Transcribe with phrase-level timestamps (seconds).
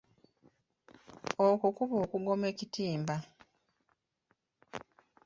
[1.47, 3.15] Okwo kuba okugoma ekitimba.